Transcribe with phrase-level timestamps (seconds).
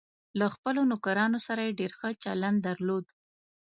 [0.39, 3.05] له خپلو نوکرانو سره یې ډېر ښه چلند درلود.